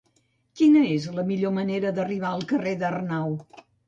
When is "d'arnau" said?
2.85-3.37